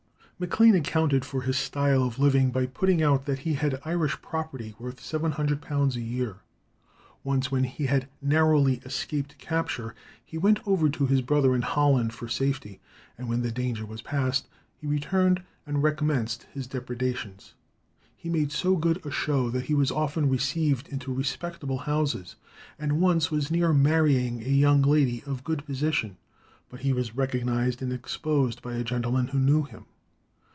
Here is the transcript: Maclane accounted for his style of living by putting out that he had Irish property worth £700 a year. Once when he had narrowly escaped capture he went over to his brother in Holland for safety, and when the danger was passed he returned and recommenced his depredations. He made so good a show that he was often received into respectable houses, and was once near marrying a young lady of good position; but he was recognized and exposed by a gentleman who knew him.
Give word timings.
Maclane 0.43 0.73
accounted 0.75 1.23
for 1.23 1.43
his 1.43 1.55
style 1.55 2.01
of 2.03 2.17
living 2.17 2.49
by 2.49 2.65
putting 2.65 3.03
out 3.03 3.25
that 3.25 3.37
he 3.45 3.53
had 3.53 3.79
Irish 3.85 4.19
property 4.23 4.73
worth 4.79 4.99
£700 4.99 5.95
a 5.95 6.01
year. 6.01 6.37
Once 7.23 7.51
when 7.51 7.63
he 7.63 7.85
had 7.85 8.09
narrowly 8.23 8.81
escaped 8.83 9.37
capture 9.37 9.93
he 10.25 10.39
went 10.39 10.59
over 10.67 10.89
to 10.89 11.05
his 11.05 11.21
brother 11.21 11.53
in 11.53 11.61
Holland 11.61 12.15
for 12.15 12.27
safety, 12.27 12.79
and 13.19 13.29
when 13.29 13.43
the 13.43 13.51
danger 13.51 13.85
was 13.85 14.01
passed 14.01 14.47
he 14.75 14.87
returned 14.87 15.43
and 15.67 15.83
recommenced 15.83 16.47
his 16.51 16.65
depredations. 16.65 17.53
He 18.15 18.27
made 18.27 18.51
so 18.51 18.75
good 18.75 19.05
a 19.05 19.11
show 19.11 19.51
that 19.51 19.65
he 19.65 19.75
was 19.75 19.91
often 19.91 20.27
received 20.27 20.87
into 20.87 21.13
respectable 21.13 21.77
houses, 21.85 22.35
and 22.79 22.99
was 22.99 23.29
once 23.29 23.51
near 23.51 23.73
marrying 23.73 24.41
a 24.41 24.45
young 24.49 24.81
lady 24.81 25.21
of 25.27 25.43
good 25.43 25.63
position; 25.67 26.17
but 26.67 26.79
he 26.79 26.93
was 26.93 27.15
recognized 27.15 27.83
and 27.83 27.93
exposed 27.93 28.63
by 28.63 28.73
a 28.73 28.83
gentleman 28.83 29.27
who 29.27 29.37
knew 29.39 29.61
him. 29.65 29.85